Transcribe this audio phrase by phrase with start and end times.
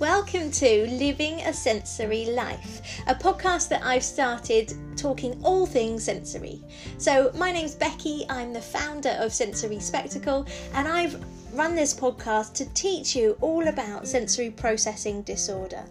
[0.00, 6.62] Welcome to Living a Sensory Life, a podcast that I've started talking all things sensory.
[6.96, 11.22] So, my name's Becky, I'm the founder of Sensory Spectacle, and I've
[11.54, 15.84] run this podcast to teach you all about sensory processing disorder.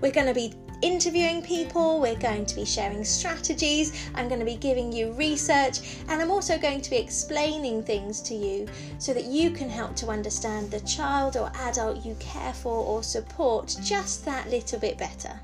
[0.00, 4.46] We're going to be interviewing people, we're going to be sharing strategies, I'm going to
[4.46, 8.68] be giving you research, and I'm also going to be explaining things to you
[8.98, 13.02] so that you can help to understand the child or adult you care for or
[13.02, 15.40] support just that little bit better.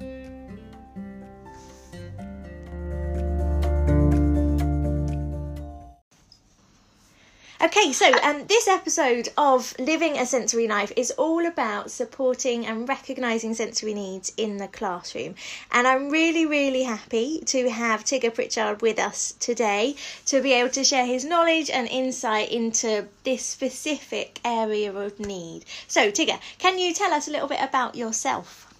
[7.65, 12.88] Okay, so um, this episode of Living a Sensory Life is all about supporting and
[12.88, 15.37] recognising sensory needs in the classroom.
[15.71, 19.95] And I'm really, really happy to have Tigger Pritchard with us today
[20.27, 25.65] to be able to share his knowledge and insight into this specific area of need.
[25.87, 28.74] So, Tigger, can you tell us a little bit about yourself?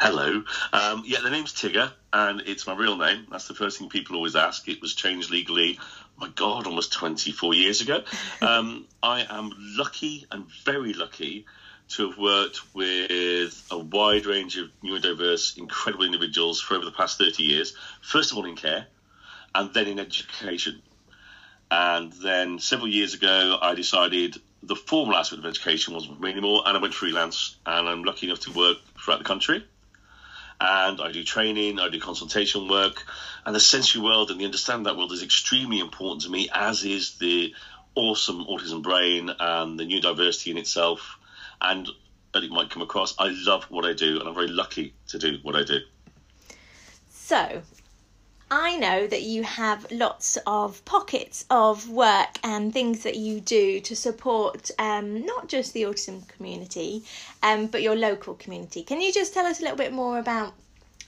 [0.00, 0.42] Hello.
[0.72, 3.26] Um, yeah, the name's Tigger, and it's my real name.
[3.30, 4.66] That's the first thing people always ask.
[4.66, 5.78] It was changed legally
[6.18, 8.02] my God, almost 24 years ago.
[8.42, 11.46] Um, I am lucky and very lucky
[11.88, 17.18] to have worked with a wide range of neurodiverse, incredible individuals for over the past
[17.18, 17.74] 30 years.
[18.02, 18.86] First of all, in care,
[19.54, 20.82] and then in education.
[21.70, 26.32] And then several years ago, I decided the formal aspect of education wasn't for me
[26.32, 27.56] anymore, and I went freelance.
[27.64, 29.64] And I'm lucky enough to work throughout the country
[30.60, 33.04] and I do training, I do consultation work,
[33.44, 36.84] and the sensory world and the understanding that world is extremely important to me, as
[36.84, 37.54] is the
[37.94, 41.18] awesome autism brain and the neurodiversity in itself.
[41.60, 41.88] And
[42.32, 45.18] that it might come across, I love what I do, and I'm very lucky to
[45.18, 45.78] do what I do.
[47.08, 47.62] So,
[48.56, 53.80] I know that you have lots of pockets of work and things that you do
[53.80, 57.02] to support um, not just the autism community,
[57.42, 58.84] um, but your local community.
[58.84, 60.54] Can you just tell us a little bit more about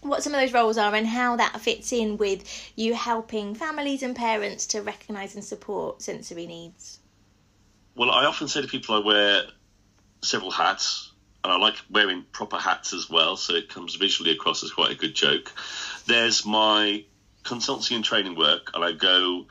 [0.00, 2.42] what some of those roles are and how that fits in with
[2.74, 6.98] you helping families and parents to recognise and support sensory needs?
[7.94, 9.42] Well, I often say to people I wear
[10.20, 11.12] several hats
[11.44, 14.90] and I like wearing proper hats as well, so it comes visually across as quite
[14.90, 15.52] a good joke.
[16.06, 17.04] There's my
[17.46, 19.46] consultancy and training work, and I go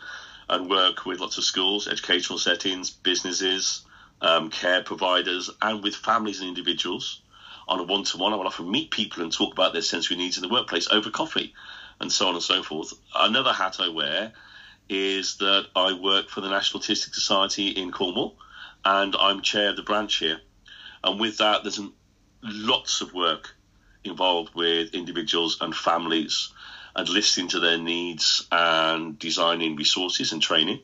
[0.49, 3.81] and work with lots of schools, educational settings, businesses,
[4.21, 7.21] um, care providers, and with families and individuals
[7.67, 8.33] on a one to one.
[8.33, 11.09] I will often meet people and talk about their sensory needs in the workplace over
[11.09, 11.53] coffee
[11.99, 12.93] and so on and so forth.
[13.15, 14.33] Another hat I wear
[14.87, 18.35] is that I work for the National Autistic Society in Cornwall
[18.83, 20.39] and I'm chair of the branch here.
[21.03, 21.79] And with that, there's
[22.43, 23.55] lots of work
[24.03, 26.49] involved with individuals and families
[26.95, 30.79] and listening to their needs and designing resources and training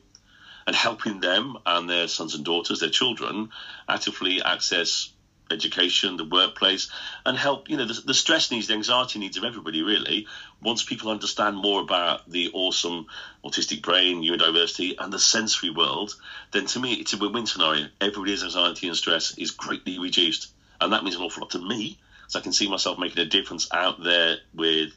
[0.66, 3.48] and helping them and their sons and daughters, their children,
[3.88, 5.10] actively access
[5.50, 6.88] education, the workplace,
[7.26, 10.26] and help, you know, the, the, stress needs, the anxiety needs of everybody, really.
[10.62, 13.06] Once people understand more about the awesome
[13.44, 16.14] autistic brain, neurodiversity, and the sensory world,
[16.52, 17.86] then to me, it's a win win scenario.
[18.00, 20.52] Everybody's anxiety and stress is greatly reduced.
[20.80, 21.98] And that means an awful lot to me,
[22.28, 24.92] so I can see myself making a difference out there with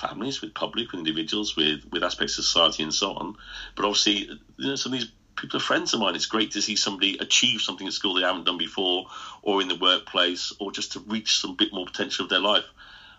[0.00, 3.36] families, with public, with individuals, with with aspects of society, and so on.
[3.76, 6.14] But obviously, you know, some of these people are friends of mine.
[6.14, 9.06] It's great to see somebody achieve something at school they haven't done before,
[9.42, 12.64] or in the workplace, or just to reach some bit more potential of their life.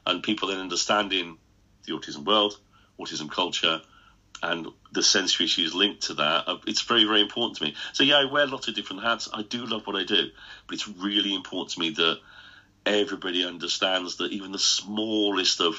[0.05, 1.37] And people then understanding
[1.85, 2.57] the autism world,
[2.99, 3.81] autism culture,
[4.41, 6.47] and the sensory issues linked to that.
[6.47, 7.75] Uh, it's very, very important to me.
[7.93, 9.29] So yeah, I wear lots of different hats.
[9.33, 10.29] I do love what I do,
[10.67, 12.19] but it's really important to me that
[12.85, 15.75] everybody understands that even the smallest of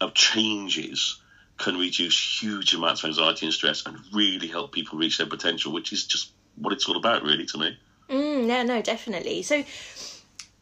[0.00, 1.20] of changes
[1.58, 5.72] can reduce huge amounts of anxiety and stress and really help people reach their potential,
[5.72, 7.78] which is just what it's all about, really, to me.
[8.08, 9.42] Mm, no, no, definitely.
[9.42, 9.64] So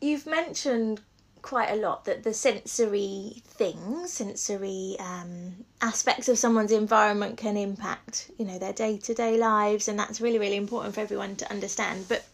[0.01, 1.01] you've mentioned
[1.41, 8.31] quite a lot that the sensory things, sensory um, aspects of someone's environment can impact,
[8.39, 11.51] you know, their day to day lives, and that's really, really important for everyone to
[11.51, 12.07] understand.
[12.09, 12.25] But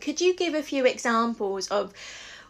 [0.00, 1.92] could you give a few examples of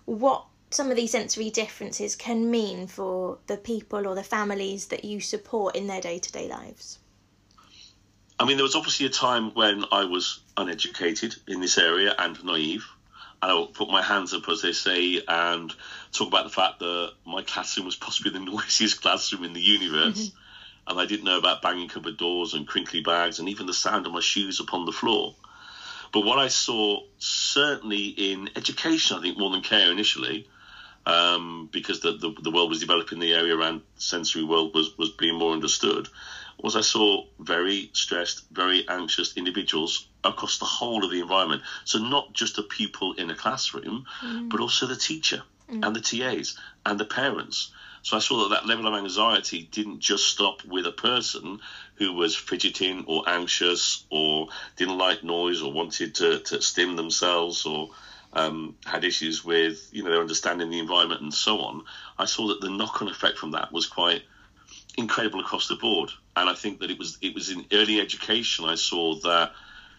[0.05, 0.45] what
[0.75, 5.21] some of these sensory differences can mean for the people or the families that you
[5.21, 6.99] support in their day to day lives?
[8.39, 12.43] I mean, there was obviously a time when I was uneducated in this area and
[12.45, 12.85] naive.
[13.41, 15.73] And I will put my hands up, as they say, and
[16.13, 20.29] talk about the fact that my classroom was possibly the noisiest classroom in the universe.
[20.29, 20.91] Mm-hmm.
[20.91, 24.07] And I didn't know about banging cupboard doors and crinkly bags and even the sound
[24.07, 25.35] of my shoes upon the floor.
[26.13, 30.49] But what I saw, certainly in education, I think more than care initially,
[31.07, 35.11] um, because the, the, the world was developing, the area around sensory world was was
[35.11, 36.09] being more understood.
[36.63, 41.63] Was I saw very stressed, very anxious individuals across the whole of the environment.
[41.85, 44.49] So not just a pupil in a classroom, mm.
[44.49, 46.57] but also the teacher and the TAs
[46.87, 47.73] and the parents.
[48.03, 51.61] So I saw that that level of anxiety didn't just stop with a person
[51.97, 57.65] who was fidgeting or anxious or didn't like noise or wanted to, to stim themselves
[57.65, 57.91] or
[58.35, 61.85] um, had issues with you know their understanding the environment and so on.
[62.19, 64.23] I saw that the knock-on effect from that was quite
[64.97, 68.65] incredible across the board, and I think that it was it was in early education
[68.65, 69.53] I saw that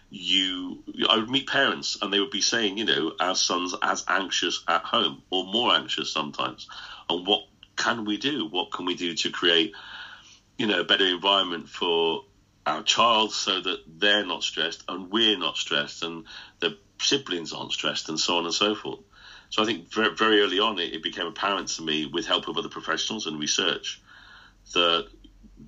[0.09, 4.03] you I would meet parents and they would be saying, you know, our son's as
[4.07, 6.67] anxious at home or more anxious sometimes.
[7.09, 7.41] And what
[7.75, 8.47] can we do?
[8.47, 9.73] What can we do to create,
[10.57, 12.23] you know, a better environment for
[12.65, 16.25] our child so that they're not stressed and we're not stressed and
[16.59, 18.99] the siblings aren't stressed and so on and so forth.
[19.49, 22.47] So I think very, very early on it, it became apparent to me with help
[22.47, 24.01] of other professionals and research
[24.73, 25.07] that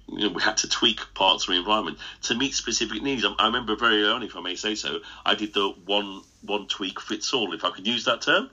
[0.09, 3.23] you know, we had to tweak parts of the environment to meet specific needs.
[3.23, 6.21] I, I, remember very early, on, if I may say so, I did the one
[6.41, 8.49] one tweak fits all, if I could use that term.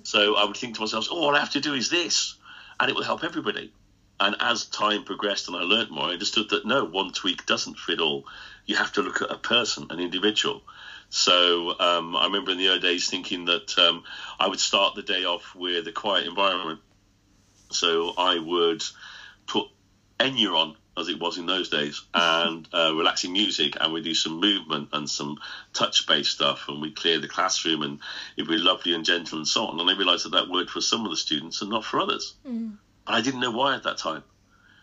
[0.04, 2.34] so I would think to myself, oh, all I have to do is this,
[2.80, 3.72] and it will help everybody.
[4.18, 7.78] And as time progressed and I learnt more, I understood that no, one tweak doesn't
[7.78, 8.24] fit all.
[8.64, 10.62] You have to look at a person, an individual.
[11.10, 14.04] So um, I remember in the early days thinking that um,
[14.38, 16.80] I would start the day off with a quiet environment.
[17.70, 18.82] So I would
[19.46, 19.66] put
[20.18, 24.14] Enya on as it was in those days, and uh, relaxing music, and we do
[24.14, 25.38] some movement and some
[25.74, 27.98] touch-based stuff, and we clear the classroom, and
[28.36, 29.78] it'd be lovely and gentle and so on.
[29.78, 32.34] And I realised that that worked for some of the students and not for others.
[32.46, 32.76] Mm.
[33.06, 34.22] I didn't know why at that time.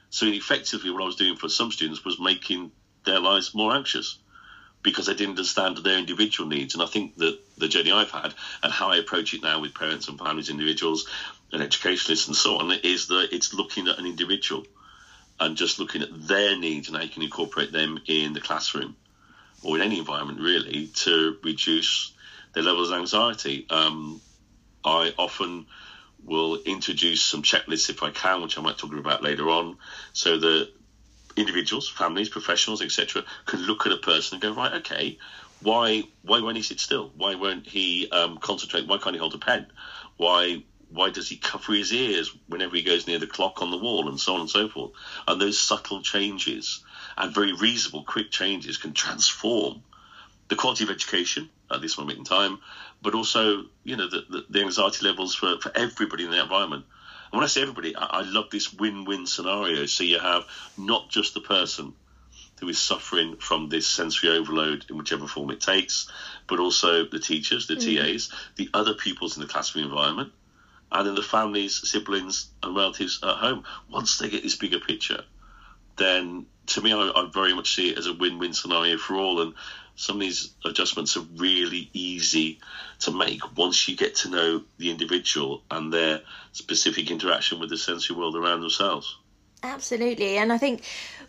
[0.10, 2.72] So effectively, what I was doing for some students was making
[3.06, 4.20] their lives more anxious
[4.84, 6.74] because I didn't understand their individual needs.
[6.74, 9.74] And I think that the journey I've had and how I approach it now with
[9.74, 11.08] parents and families, individuals,
[11.52, 14.66] and educationalists and so on is that it's looking at an individual
[15.40, 18.96] and just looking at their needs and how you can incorporate them in the classroom
[19.64, 22.12] or in any environment really to reduce
[22.54, 23.66] their levels of anxiety.
[23.70, 24.22] Um,
[24.84, 25.66] I often
[26.24, 29.78] will introduce some checklists if I can, which I might talk about later on,
[30.14, 30.70] so that
[31.36, 35.18] individuals, families, professionals, etc., can look at a person and go, right, okay,
[35.62, 37.12] why why won't he sit still?
[37.16, 38.88] Why won't he um, concentrate?
[38.88, 39.68] Why can't he hold a pen?
[40.18, 43.78] Why why does he cover his ears whenever he goes near the clock on the
[43.78, 44.92] wall and so on and so forth?
[45.28, 46.82] And those subtle changes
[47.18, 49.82] and very reasonable, quick changes can transform
[50.50, 52.60] the quality of education at this moment in time,
[53.02, 56.86] but also, you know, the, the, the anxiety levels for, for everybody in the environment.
[57.34, 59.88] And when I say everybody, I, I love this win-win scenario.
[59.88, 60.46] So you have
[60.78, 61.94] not just the person
[62.60, 66.12] who is suffering from this sensory overload in whichever form it takes,
[66.48, 67.98] but also the teachers, the mm.
[67.98, 70.32] TAs, the other pupils in the classroom environment,
[70.92, 73.64] and then the families, siblings, and relatives at home.
[73.90, 75.24] Once they get this bigger picture,
[75.98, 79.42] then to me, I, I very much see it as a win-win scenario for all.
[79.42, 79.56] And
[79.96, 82.60] some of these adjustments are really easy
[83.00, 87.78] to make once you get to know the individual and their specific interaction with the
[87.78, 89.18] sensory world around themselves.
[89.62, 90.84] Absolutely, and I think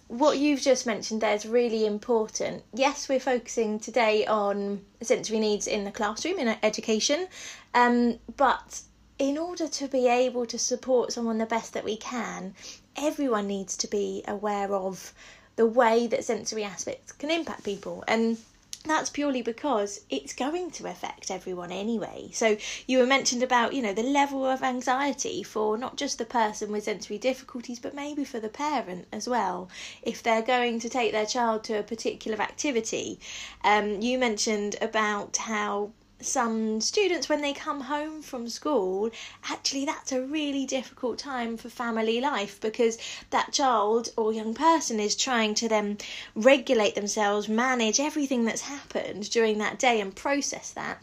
[0.08, 2.64] what you've just mentioned there is really important.
[2.72, 7.28] Yes, we're focusing today on sensory needs in the classroom in education,
[7.74, 8.80] um, but
[9.18, 12.54] in order to be able to support someone the best that we can,
[12.96, 15.12] everyone needs to be aware of
[15.56, 18.02] the way that sensory aspects can impact people.
[18.08, 18.36] And
[18.84, 22.28] that's purely because it's going to affect everyone anyway.
[22.32, 22.56] So
[22.86, 26.70] you were mentioned about, you know, the level of anxiety for not just the person
[26.70, 29.70] with sensory difficulties, but maybe for the parent as well.
[30.02, 33.18] If they're going to take their child to a particular activity,
[33.62, 35.92] um, you mentioned about how
[36.26, 39.10] some students when they come home from school
[39.50, 42.98] actually that's a really difficult time for family life because
[43.30, 45.96] that child or young person is trying to then
[46.34, 51.02] regulate themselves manage everything that's happened during that day and process that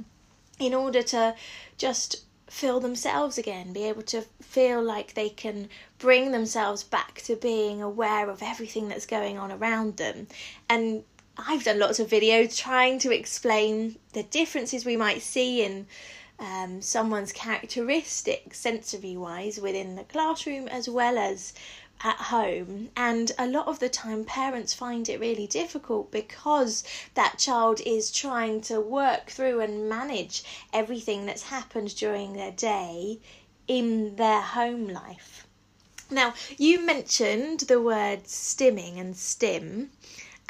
[0.60, 1.36] in order to
[1.78, 5.70] just feel themselves again be able to feel like they can
[6.02, 10.28] bring themselves back to being aware of everything that's going on around them.
[10.68, 11.04] And
[11.38, 15.88] I've done lots of videos trying to explain the differences we might see in
[16.40, 21.54] um, someone's characteristics sensory wise within the classroom as well as
[22.04, 22.90] at home.
[22.98, 26.84] And a lot of the time parents find it really difficult because
[27.14, 33.20] that child is trying to work through and manage everything that's happened during their day
[33.68, 35.48] in their home life.
[36.10, 39.92] Now you mentioned the word stimming and stim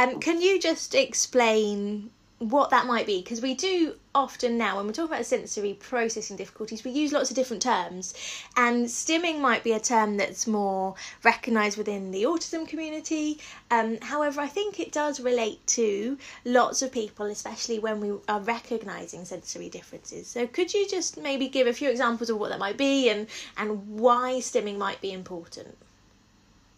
[0.01, 3.21] um, can you just explain what that might be?
[3.21, 7.29] Because we do often now when we talk about sensory processing difficulties we use lots
[7.29, 8.15] of different terms.
[8.57, 13.37] And stimming might be a term that's more recognized within the autism community.
[13.69, 18.39] Um, however i think it does relate to lots of people especially when we are
[18.39, 20.27] recognizing sensory differences.
[20.27, 23.27] So could you just maybe give a few examples of what that might be and
[23.55, 25.77] and why stimming might be important?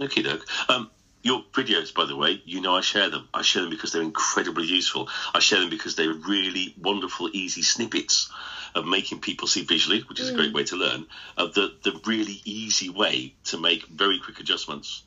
[0.02, 0.90] Okay doug um,
[1.24, 3.30] your videos, by the way, you know I share them.
[3.34, 5.10] I share them because they're incredibly useful.
[5.34, 8.30] I share them because they're really wonderful, easy snippets
[8.76, 10.34] of making people see visually, which is mm.
[10.34, 10.56] a great mm.
[10.56, 11.06] way to learn,
[11.38, 15.04] of the, the really easy way to make very quick adjustments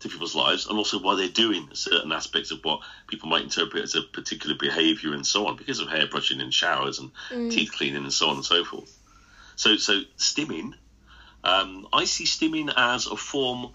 [0.00, 3.84] to people's lives and also why they're doing certain aspects of what people might interpret
[3.84, 7.52] as a particular behaviour and so on because of hair brushing and showers and mm.
[7.52, 8.98] teeth cleaning and so on and so forth.
[9.54, 10.72] So, so stimming,
[11.44, 13.72] um, I see stimming as a form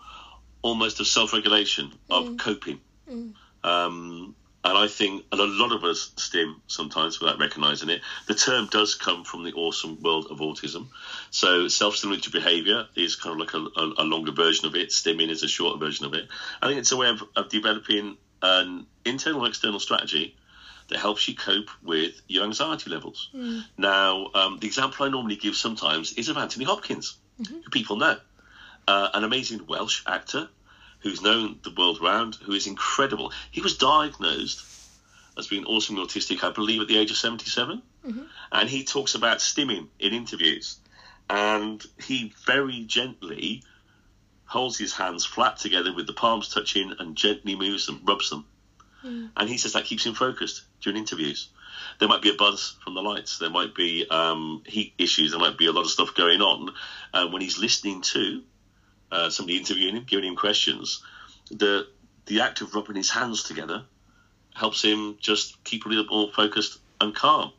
[0.62, 2.40] almost of self-regulation of mm.
[2.40, 2.80] coping.
[3.10, 3.34] Mm.
[3.64, 8.02] Um, and I think, and a lot of us stim sometimes without recognizing it.
[8.28, 10.88] The term does come from the awesome world of autism.
[11.32, 14.90] So self-stimulatory behavior is kind of like a, a, a, longer version of it.
[14.90, 16.28] Stimming is a shorter version of it.
[16.62, 20.36] I think it's a way of, of developing an internal and external strategy
[20.90, 23.30] that helps you cope with your anxiety levels.
[23.34, 23.64] Mm.
[23.78, 27.56] Now, um, the example I normally give sometimes is of Anthony Hopkins, mm-hmm.
[27.56, 28.18] who people know,
[28.88, 30.50] uh, an amazing Welsh actor
[31.00, 33.32] who's known the world round, who is incredible.
[33.52, 34.66] He was diagnosed
[35.38, 37.82] as being awesomely autistic, I believe, at the age of 77.
[38.06, 38.24] Mm-hmm.
[38.52, 40.78] And he talks about stimming in interviews.
[41.30, 43.64] And he very gently
[44.46, 48.46] holds his hands flat together with the palms touching and gently moves them, rubs them.
[49.04, 49.30] Mm.
[49.36, 51.50] And he says that keeps him focused during interviews.
[52.00, 53.40] There might be a buzz from the lights.
[53.40, 55.32] There might be um, heat issues.
[55.32, 56.74] There might be a lot of stuff going on.
[57.14, 58.42] And when he's listening to
[59.12, 61.04] uh, somebody interviewing him, giving him questions,
[61.50, 61.88] the
[62.26, 63.86] the act of rubbing his hands together
[64.54, 67.52] helps him just keep a little more focused and calm.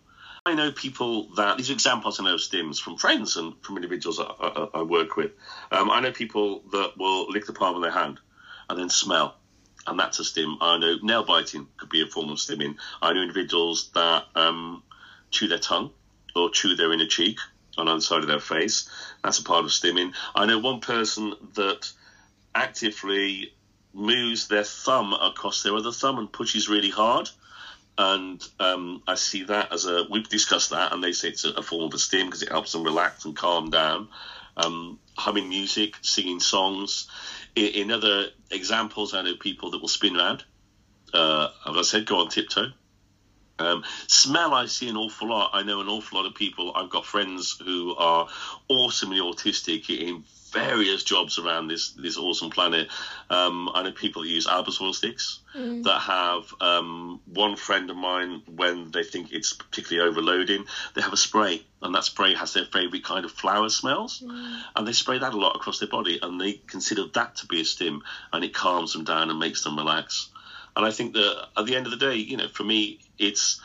[0.44, 3.76] I know people that these are examples I know of stims from friends and from
[3.76, 5.32] individuals I, I, I work with.
[5.70, 8.18] Um, I know people that will lick the palm of their hand
[8.68, 9.36] and then smell,
[9.86, 10.58] and that's a stim.
[10.60, 12.76] I know nail biting could be a form of stimming.
[13.00, 14.82] I know individuals that um,
[15.30, 15.90] chew their tongue
[16.34, 17.38] or chew their inner cheek
[17.78, 18.88] on either side of their face.
[19.22, 20.12] That's a part of stimming.
[20.34, 21.90] I know one person that
[22.54, 23.54] actively
[23.94, 27.28] moves their thumb across their other thumb and pushes really hard.
[27.96, 31.50] And um, I see that as a, we've discussed that, and they say it's a,
[31.50, 34.08] a form of stim because it helps them relax and calm down.
[34.56, 37.08] Um, humming music, singing songs.
[37.56, 40.44] In, in, other examples, I know people that will spin around.
[41.12, 42.72] Uh, as I said, go on tiptoe.
[43.58, 45.50] Um, smell, I see an awful lot.
[45.52, 46.72] I know an awful lot of people.
[46.74, 48.28] I've got friends who are
[48.68, 52.88] awesomely autistic in various jobs around this this awesome planet.
[53.28, 55.82] Um, I know people that use Olbas Oil sticks mm.
[55.84, 61.12] that have um, one friend of mine when they think it's particularly overloading, they have
[61.12, 64.60] a spray, and that spray has their favourite kind of flower smells, mm.
[64.76, 67.60] and they spray that a lot across their body, and they consider that to be
[67.60, 70.30] a stim, and it calms them down and makes them relax.
[70.76, 73.60] And I think that at the end of the day, you know, for me, it's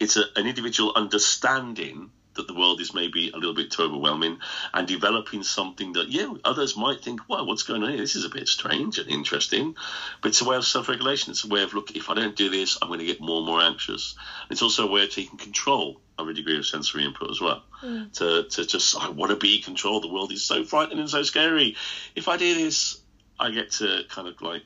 [0.00, 4.38] it's a, an individual understanding that the world is maybe a little bit too overwhelming
[4.72, 7.98] and developing something that yeah others might think well what's going on here?
[7.98, 9.76] This is a bit strange and interesting.
[10.20, 11.30] But it's a way of self-regulation.
[11.30, 13.38] It's a way of look if i don't do this i'm going to get more
[13.38, 14.16] and more anxious.
[14.50, 17.62] It's also a way of taking control of a degree of sensory input as well.
[17.82, 18.12] Mm.
[18.14, 20.00] to, to just i want to be in control.
[20.00, 21.76] The world is so frightening and so scary.
[22.14, 23.00] If i do this
[23.38, 24.62] i get to kind of like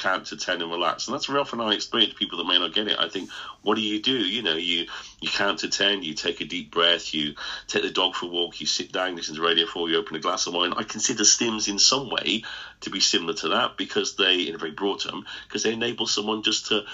[0.00, 1.06] count to 10 and relax.
[1.06, 2.98] And that's very often I explain to people that may not get it.
[2.98, 3.30] I think,
[3.62, 4.12] what do you do?
[4.12, 4.86] You know, you,
[5.20, 7.34] you count to 10, you take a deep breath, you
[7.66, 10.16] take the dog for a walk, you sit down, listen to Radio 4, you open
[10.16, 10.72] a glass of wine.
[10.76, 12.44] I consider stims in some way
[12.80, 16.06] to be similar to that because they, in a very broad term, because they enable
[16.06, 16.84] someone just to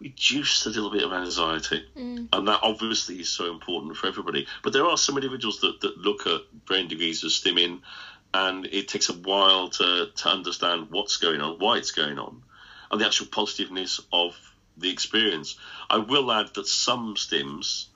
[0.00, 1.84] reduce a little bit of anxiety.
[1.96, 2.28] Mm.
[2.32, 4.46] And that obviously is so important for everybody.
[4.62, 7.80] But there are some individuals that, that look at brain degrees of stimming
[8.34, 12.42] and it takes a while to, to understand what's going on, why it's going on
[12.90, 14.34] and the actual positiveness of
[14.76, 15.58] the experience.
[15.90, 17.86] I will add that some stims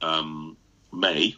[0.00, 0.56] um,
[0.92, 1.36] may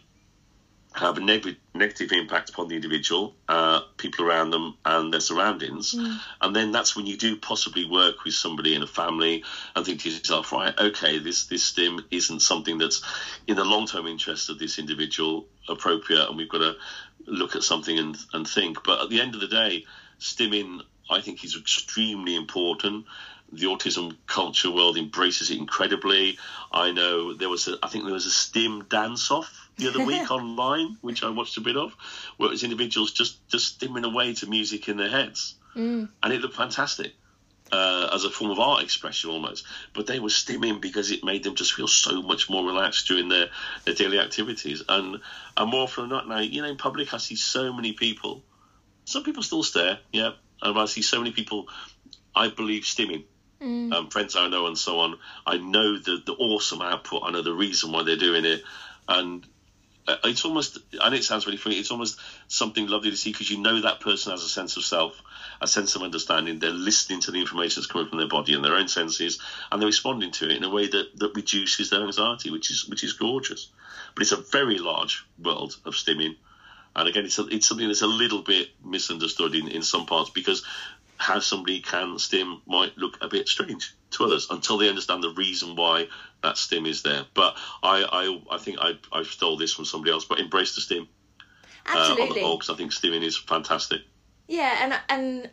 [0.97, 5.93] have a neg- negative impact upon the individual, uh, people around them, and their surroundings.
[5.93, 6.19] Mm.
[6.41, 9.43] And then that's when you do possibly work with somebody in a family
[9.75, 13.03] and think to yourself, right, okay, this this stim isn't something that's
[13.47, 16.75] in the long term interest of this individual appropriate, and we've got to
[17.27, 18.83] look at something and, and think.
[18.83, 19.85] But at the end of the day,
[20.19, 23.05] stimming I think is extremely important.
[23.51, 26.37] The autism culture world embraces it incredibly.
[26.71, 30.03] I know there was a, I think there was a STIM dance off the other
[30.03, 31.95] week online, which I watched a bit of,
[32.35, 36.09] where it was individuals just just stimming away to music in their heads, mm.
[36.21, 37.13] and it looked fantastic.
[37.71, 39.65] uh, as a form of art expression almost.
[39.93, 43.29] But they were stimming because it made them just feel so much more relaxed during
[43.29, 43.49] their,
[43.85, 44.83] their daily activities.
[44.87, 45.17] And
[45.55, 48.43] and more often than not now, you know, in public I see so many people.
[49.05, 50.31] Some people still stare, yeah.
[50.61, 51.67] And I see so many people
[52.35, 53.23] I believe stimming.
[53.61, 53.91] Mm.
[53.91, 55.17] Um, friends I know and so on.
[55.45, 57.23] I know the the awesome output.
[57.25, 58.61] I know the reason why they're doing it,
[59.07, 59.43] and
[60.07, 61.77] uh, it's almost and it sounds really funny.
[61.77, 64.83] It's almost something lovely to see because you know that person has a sense of
[64.83, 65.19] self
[65.61, 66.59] a sense of understanding.
[66.59, 69.39] They're listening to the information that's coming from their body and their own senses,
[69.71, 72.87] and they're responding to it in a way that, that reduces their anxiety, which is
[72.87, 73.69] which is gorgeous.
[74.15, 76.35] But it's a very large world of stimming,
[76.97, 80.31] and again, it's a, it's something that's a little bit misunderstood in, in some parts
[80.31, 80.65] because
[81.17, 85.29] how somebody can stim might look a bit strange to others until they understand the
[85.29, 86.07] reason why
[86.43, 87.23] that stim is there.
[87.33, 90.81] But I I, I think I I stole this from somebody else, but embrace the
[90.81, 91.07] stim.
[91.85, 92.21] Absolutely.
[92.21, 94.01] Uh, on the whole, because I think stimming is fantastic.
[94.47, 95.49] Yeah, and and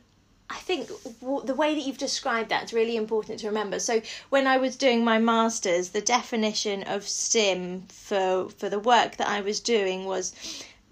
[0.50, 0.88] I think
[1.20, 3.78] w- the way that you've described that is really important to remember.
[3.78, 9.16] So when I was doing my masters, the definition of stim for for the work
[9.16, 10.32] that I was doing was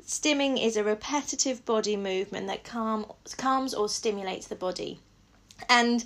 [0.07, 3.07] stimming is a repetitive body movement that calm
[3.37, 5.01] calms or stimulates the body.
[5.69, 6.05] And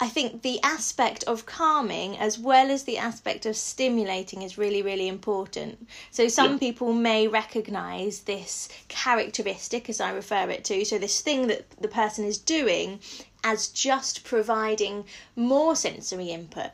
[0.00, 4.82] I think the aspect of calming as well as the aspect of stimulating is really,
[4.82, 5.88] really important.
[6.10, 6.58] So, some yeah.
[6.58, 11.86] people may recognize this characteristic, as I refer it to, so this thing that the
[11.86, 12.98] person is doing,
[13.44, 15.04] as just providing
[15.36, 16.70] more sensory input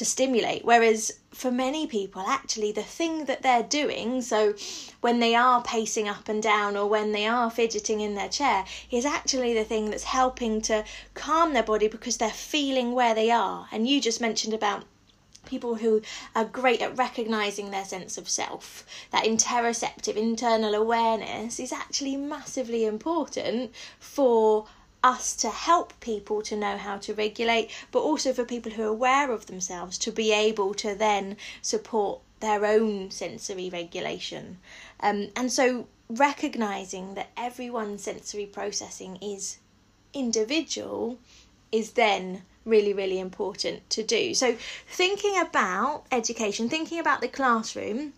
[0.00, 0.64] to stimulate.
[0.64, 4.54] Whereas for many people, actually, the thing that they're doing, so
[5.02, 8.64] when they are pacing up and down or when they are fidgeting in their chair,
[8.90, 13.30] is actually the thing that's helping to calm their body because they're feeling where they
[13.30, 13.68] are.
[13.70, 14.84] And you just mentioned about
[15.44, 16.00] people who
[16.34, 22.86] are great at recognizing their sense of self that interoceptive internal awareness is actually massively
[22.86, 24.66] important for
[25.02, 28.86] us to help people to know how to regulate, but also for people who are
[28.86, 34.58] aware of themselves to be able to then support their own sensory regulation.
[35.00, 39.58] Um, and so recognizing that everyone's sensory processing is
[40.12, 41.18] individual
[41.70, 44.34] is then really, really important to do.
[44.34, 44.56] So,
[44.88, 48.12] thinking about education, thinking about the classroom,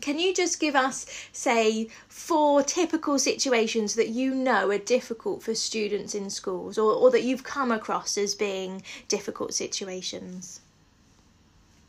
[0.00, 5.54] can you just give us, say, four typical situations that you know are difficult for
[5.54, 10.60] students in schools or, or that you've come across as being difficult situations?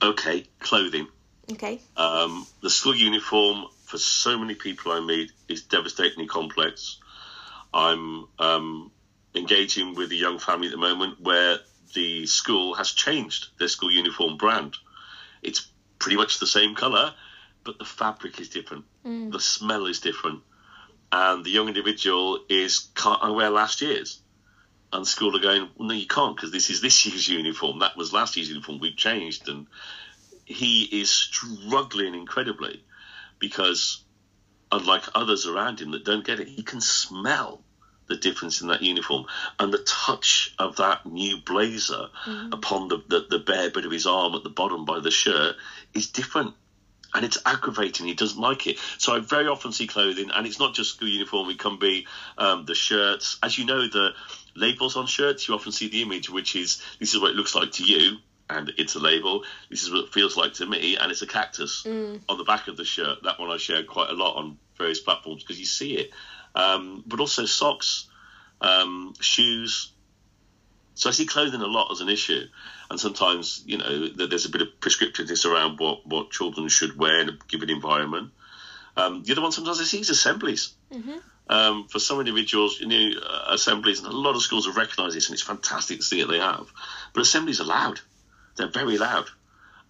[0.01, 1.07] Okay, clothing.
[1.51, 1.79] Okay.
[1.97, 6.97] Um, the school uniform for so many people I meet is devastatingly complex.
[7.73, 8.91] I'm um,
[9.35, 11.57] engaging with a young family at the moment where
[11.93, 14.75] the school has changed their school uniform brand.
[15.41, 15.67] It's
[15.99, 17.13] pretty much the same colour,
[17.63, 19.32] but the fabric is different, mm.
[19.32, 20.41] the smell is different,
[21.12, 24.19] and the young individual is can't I wear last year's?
[24.91, 27.80] And school are going, well, no, you can't because this is this year's uniform.
[27.80, 28.80] That was last year's uniform.
[28.80, 29.65] We've changed, and
[30.45, 32.84] he is struggling incredibly
[33.39, 34.04] because,
[34.71, 37.62] unlike others around him that don't get it, he can smell
[38.08, 39.26] the difference in that uniform
[39.60, 42.54] and the touch of that new blazer mm.
[42.54, 45.56] upon the, the, the bare bit of his arm at the bottom by the shirt
[45.93, 46.54] is different
[47.13, 48.08] and it's aggravating.
[48.08, 48.78] He doesn't like it.
[48.97, 51.49] So I very often see clothing, and it's not just school uniform.
[51.49, 53.38] It can be um, the shirts.
[53.43, 54.12] As you know, the
[54.56, 57.56] labels on shirts, you often see the image, which is this is what it looks
[57.56, 58.17] like to you,
[58.49, 59.43] and it's a label.
[59.69, 62.19] This is what it feels like to me, and it's a cactus mm.
[62.28, 63.23] on the back of the shirt.
[63.23, 66.12] That one I share quite a lot on various platforms because you see it.
[66.56, 68.08] Um, but also socks,
[68.62, 69.91] um, shoes.
[70.95, 72.45] So I see clothing a lot as an issue
[72.93, 77.19] and sometimes you know there's a bit of prescriptiveness around what what children should wear
[77.19, 78.29] in a given environment.
[78.95, 80.75] Um, the other one sometimes I see is assemblies.
[80.91, 81.17] Mm-hmm.
[81.49, 85.15] Um, for some individuals, you know, uh, assemblies, and a lot of schools have recognised
[85.15, 86.67] this, and it's fantastic to see that they have.
[87.13, 87.99] But assemblies are loud;
[88.56, 89.27] they're very loud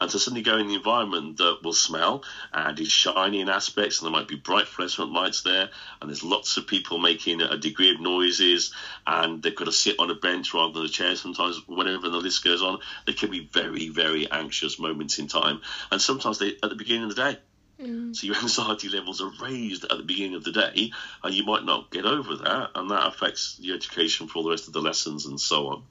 [0.04, 4.02] and to suddenly go in the environment that will smell and is shiny in aspects,
[4.02, 5.70] and there might be bright fluorescent lights there,
[6.02, 8.74] and there's lots of people making a degree of noises,
[9.08, 12.18] and they've got to sit on a bench rather than a chair sometimes, whenever the
[12.18, 16.58] list goes on, there can be very, very anxious moments in time, and sometimes they
[16.62, 17.40] at the beginning of the day.
[17.82, 18.14] Mm.
[18.14, 20.92] So your anxiety levels are raised at the beginning of the day,
[21.24, 24.50] and you might not get over that, and that affects the education for all the
[24.50, 25.84] rest of the lessons and so on.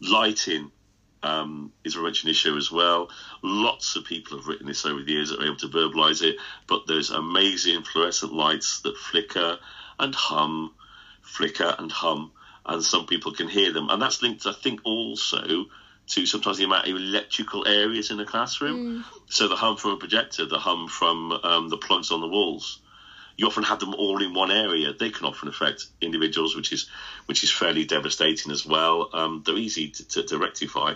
[0.00, 0.70] Lighting,
[1.22, 3.10] um, is very much issue as well.
[3.42, 6.36] Lots of people have written this over the years that are able to verbalise it,
[6.66, 9.58] but there's amazing fluorescent lights that flicker
[9.98, 10.74] and hum,
[11.22, 12.32] flicker and hum,
[12.66, 13.88] and some people can hear them.
[13.90, 15.66] And that's linked, I think, also
[16.08, 19.04] to sometimes the amount of electrical areas in a classroom.
[19.04, 19.04] Mm.
[19.28, 22.80] So the hum from a projector, the hum from um, the plugs on the walls.
[23.36, 24.92] You often have them all in one area.
[24.92, 26.88] They can often affect individuals, which is
[27.26, 29.10] which is fairly devastating as well.
[29.12, 30.94] Um, they're easy to, to, to, rectify.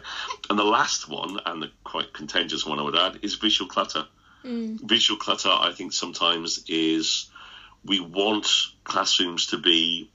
[0.50, 4.06] And the last one, and the quite contagious one, I would add, is visual clutter.
[4.44, 4.80] Mm.
[4.80, 7.30] Visual clutter, I think, sometimes is
[7.84, 8.48] we want
[8.84, 10.10] classrooms to be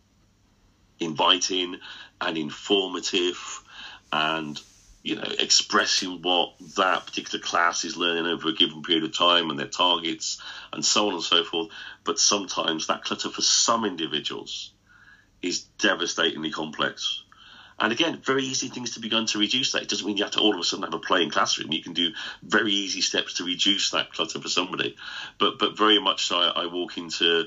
[1.00, 1.78] inviting
[2.22, 3.64] and informative
[4.12, 4.60] and
[5.02, 9.50] you know, expressing what that particular class is learning over a given period of time
[9.50, 10.42] and their targets
[10.74, 11.70] and so on and so forth.
[12.04, 14.74] But sometimes that clutter for some individuals
[15.42, 17.24] is devastatingly complex.
[17.80, 19.84] And again, very easy things to be done to reduce that.
[19.84, 21.72] It doesn't mean you have to all of a sudden have a playing classroom.
[21.72, 22.10] You can do
[22.44, 24.98] very easy steps to reduce that clutter for somebody.
[25.40, 27.46] But but very much so, I, I walk into,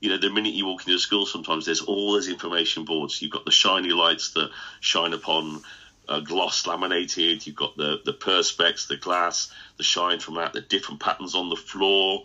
[0.00, 3.20] you know, the minute you walk into a school, sometimes there's all those information boards.
[3.20, 4.48] You've got the shiny lights that
[4.80, 5.60] shine upon
[6.08, 7.46] uh, gloss laminated.
[7.46, 11.48] You've got the the perspex, the glass, the shine from that, the different patterns on
[11.48, 12.24] the floor,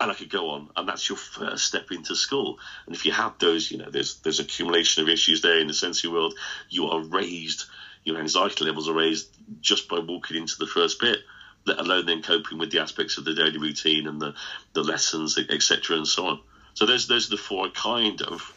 [0.00, 0.70] and I could go on.
[0.76, 2.58] And that's your first step into school.
[2.86, 5.74] And if you have those, you know, there's there's accumulation of issues there in the
[5.74, 6.34] sensory world.
[6.68, 7.64] You are raised.
[8.04, 9.28] Your anxiety levels are raised
[9.60, 11.18] just by walking into the first bit.
[11.66, 14.34] Let alone then coping with the aspects of the daily routine and the
[14.72, 16.40] the lessons, etc., and so on.
[16.74, 18.54] So those those are the four I kind of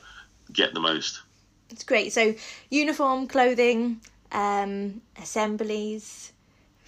[0.51, 1.21] get the most.
[1.71, 2.13] It's great.
[2.13, 2.35] So
[2.69, 6.31] uniform, clothing, um, assemblies,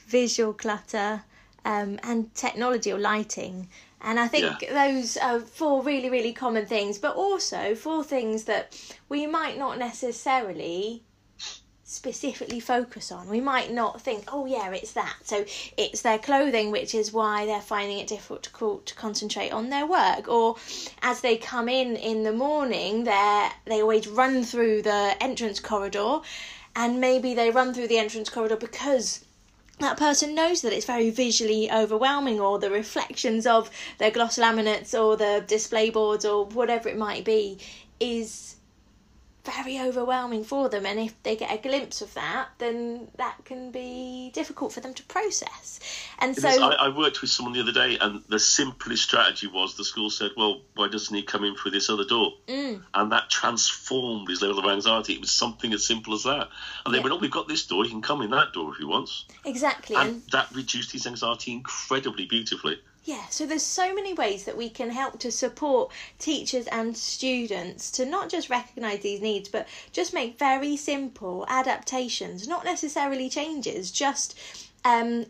[0.07, 1.23] visual clutter,
[1.65, 3.69] um, and technology or lighting.
[4.01, 4.73] And I think yeah.
[4.73, 8.77] those are four really, really common things, but also four things that
[9.07, 11.03] we might not necessarily
[11.85, 13.29] specifically focus on.
[13.29, 15.15] We might not think, oh yeah, it's that.
[15.23, 15.45] So
[15.77, 20.27] it's their clothing, which is why they're finding it difficult to concentrate on their work.
[20.27, 20.55] Or
[21.01, 26.19] as they come in in the morning, they they always run through the entrance corridor
[26.75, 29.25] and maybe they run through the entrance corridor because
[29.79, 34.93] that person knows that it's very visually overwhelming or the reflections of their gloss laminates
[34.99, 37.57] or the display boards or whatever it might be
[37.99, 38.55] is
[39.45, 43.71] very overwhelming for them and if they get a glimpse of that then that can
[43.71, 45.79] be difficult for them to process.
[46.19, 49.75] And so I, I, worked with someone the other day and the simplest strategy was
[49.75, 52.33] the school said well why doesn't he come in through this other door?
[52.47, 52.83] Mm.
[52.93, 55.13] and that transformed his level of anxiety.
[55.13, 56.47] It was something as simple as that.
[56.85, 57.03] And they yeah.
[57.03, 57.83] went oh we've got this door.
[57.83, 59.25] He can come in that door if he wants.
[59.43, 64.45] Exactly and, and that reduced his anxiety incredibly beautifully yeah, so there's so many ways
[64.45, 69.49] that we can help to support teachers and students to not just recognise these needs,
[69.49, 74.39] but just make very simple adaptations, not necessarily changes, just
[74.85, 75.25] um,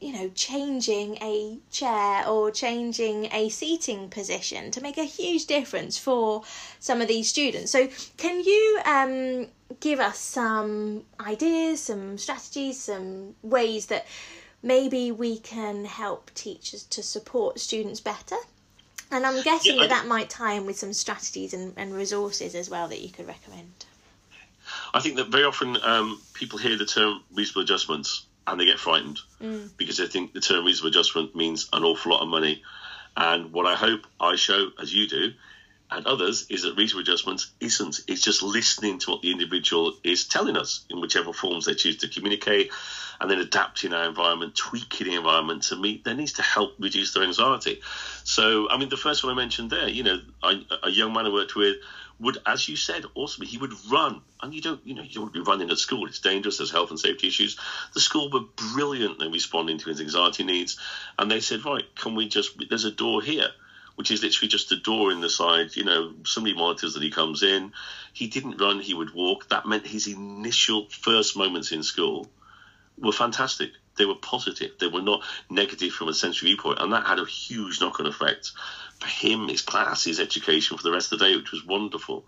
[0.00, 5.98] you know, changing a chair or changing a seating position to make a huge difference
[5.98, 6.42] for
[6.80, 7.70] some of these students.
[7.70, 9.46] So, can you um,
[9.80, 14.06] give us some ideas, some strategies, some ways that
[14.62, 18.36] maybe we can help teachers to support students better.
[19.10, 21.94] And I'm guessing yeah, I, that that might tie in with some strategies and, and
[21.94, 23.84] resources as well that you could recommend.
[24.94, 28.78] I think that very often um, people hear the term reasonable adjustments and they get
[28.78, 29.68] frightened mm.
[29.76, 32.62] because they think the term reasonable adjustment means an awful lot of money.
[33.16, 35.32] And what I hope I show, as you do,
[35.92, 38.00] and others, is that reasonable adjustments isn't.
[38.08, 41.98] It's just listening to what the individual is telling us in whichever forms they choose
[41.98, 42.70] to communicate
[43.20, 47.14] and then adapting our environment, tweaking the environment to meet their needs to help reduce
[47.14, 47.80] their anxiety.
[48.24, 51.26] So, I mean, the first one I mentioned there, you know, I, a young man
[51.26, 51.76] I worked with
[52.18, 55.32] would, as you said, also he would run, and you don't, you know, you don't
[55.32, 56.06] be running at school.
[56.06, 56.58] It's dangerous.
[56.58, 57.58] There's health and safety issues.
[57.94, 60.78] The school were brilliant in responding to his anxiety needs,
[61.18, 62.56] and they said, right, can we just?
[62.68, 63.48] There's a door here
[64.02, 65.76] which is literally just a door in the side.
[65.76, 67.72] You know, somebody monitors that he comes in.
[68.12, 69.48] He didn't run, he would walk.
[69.50, 72.28] That meant his initial first moments in school
[72.98, 73.70] were fantastic.
[73.96, 74.72] They were positive.
[74.80, 78.50] They were not negative from a sensory viewpoint, and that had a huge knock-on effect
[78.98, 82.24] for him, his class, his education for the rest of the day, which was wonderful.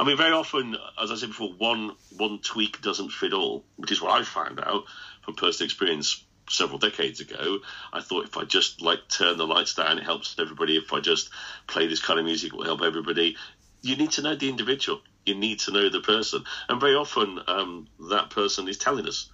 [0.00, 3.92] I mean, very often, as I said before, one one tweak doesn't fit all, which
[3.92, 4.86] is what I found out
[5.24, 7.58] from personal experience several decades ago.
[7.92, 10.76] I thought if I just like turn the lights down, it helps everybody.
[10.76, 11.30] If I just
[11.66, 13.36] play this kind of music, it will help everybody.
[13.80, 15.00] You need to know the individual.
[15.26, 19.30] You need to know the person, and very often um, that person is telling us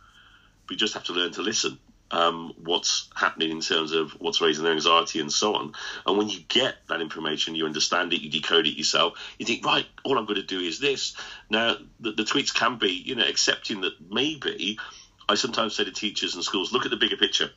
[0.68, 1.78] we just have to learn to listen.
[2.10, 5.74] Um, what's happening in terms of what's raising their anxiety and so on.
[6.06, 9.62] And when you get that information, you understand it, you decode it yourself, you think,
[9.62, 11.14] right, all I'm going to do is this.
[11.50, 14.78] Now, the, the tweaks can be, you know, accepting that maybe
[15.28, 17.50] I sometimes say to teachers and schools, look at the bigger picture.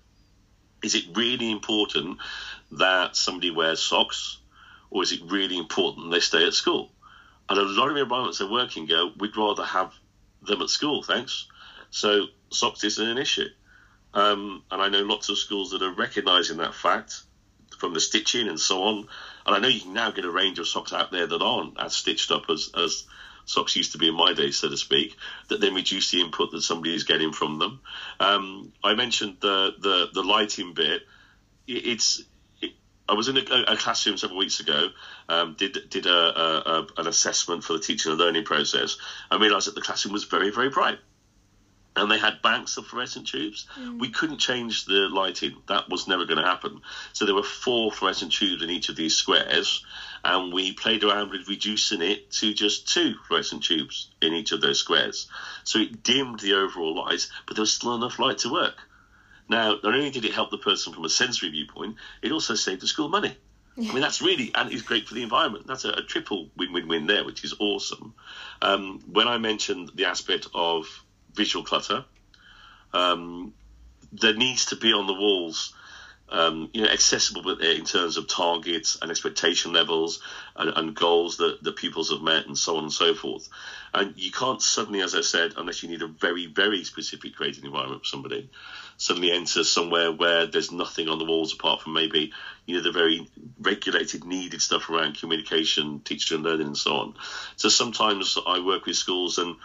[0.83, 2.17] Is it really important
[2.71, 4.39] that somebody wears socks,
[4.89, 6.91] or is it really important they stay at school?
[7.49, 9.93] And a lot of the environments they work in go, we'd rather have
[10.41, 11.47] them at school, thanks.
[11.91, 13.47] So socks isn't an issue.
[14.13, 17.21] Um, and I know lots of schools that are recognising that fact
[17.77, 19.07] from the stitching and so on.
[19.45, 21.79] And I know you can now get a range of socks out there that aren't
[21.79, 23.05] as stitched up as, as
[23.51, 25.15] socks used to be in my day, so to speak,
[25.49, 27.81] that then reduce the input that somebody is getting from them.
[28.19, 31.01] Um, I mentioned the, the, the lighting bit.
[31.67, 32.23] It's
[33.09, 34.89] I was in a, a, classroom several weeks ago,
[35.27, 38.97] um, did did a, a, an assessment for the teaching and learning process,
[39.29, 40.99] and realised that the classroom was very very bright,
[41.95, 43.67] and they had banks of fluorescent tubes.
[43.77, 43.99] Mm.
[43.99, 46.81] We couldn't change the lighting; that was never going to happen.
[47.13, 49.85] So there were four fluorescent tubes in each of these squares,
[50.23, 54.61] and we played around with reducing it to just two fluorescent tubes in each of
[54.61, 55.27] those squares.
[55.63, 58.75] So it dimmed the overall light, but there was still enough light to work.
[59.49, 62.81] Now, not only did it help the person from a sensory viewpoint, it also saved
[62.81, 63.35] the school money.
[63.77, 65.65] I mean, that's really, and it's great for the environment.
[65.65, 68.13] That's a, a triple win win win there, which is awesome.
[68.61, 70.85] Um, when I mentioned the aspect of
[71.33, 72.05] visual clutter,
[72.93, 73.53] um,
[74.11, 75.73] there needs to be on the walls
[76.31, 80.21] um, you know, accessible in terms of targets and expectation levels
[80.55, 83.49] and, and, goals that the pupils have met and so on and so forth.
[83.93, 87.65] And you can't suddenly, as I said, unless you need a very, very specific creative
[87.65, 88.49] environment for somebody,
[88.95, 92.31] suddenly enter somewhere where there's nothing on the walls apart from maybe,
[92.65, 93.27] you know, the very
[93.59, 97.15] regulated, needed stuff around communication, teaching and learning and so on.
[97.57, 99.57] So sometimes I work with schools and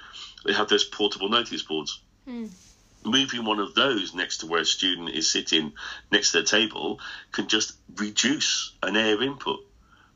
[0.47, 2.01] they have those portable notice boards.
[2.29, 2.51] Mm
[3.07, 5.73] moving one of those next to where a student is sitting
[6.11, 7.01] next to their table
[7.33, 9.61] can just reduce an air input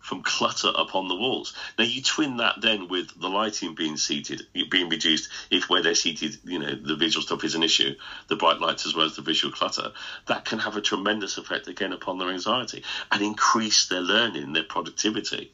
[0.00, 1.54] from clutter upon the walls.
[1.78, 5.28] Now you twin that then with the lighting being seated, being reduced.
[5.50, 7.94] If where they're seated, you know, the visual stuff is an issue,
[8.28, 9.92] the bright lights as well as the visual clutter,
[10.26, 14.64] that can have a tremendous effect again upon their anxiety and increase their learning, their
[14.64, 15.52] productivity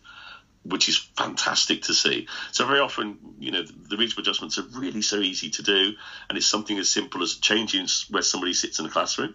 [0.69, 2.29] which is fantastic to see.
[2.53, 5.93] So very often, you know, the reasonable adjustments are really so easy to do,
[6.29, 9.35] and it's something as simple as changing where somebody sits in a classroom,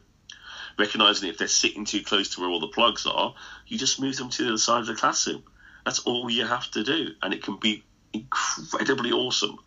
[0.78, 3.36] recognizing if they're sitting too close to where all the plugs are,
[3.67, 5.44] you just move them to the other side of the classroom.
[5.86, 9.58] That's all you have to do, and it can be incredibly awesome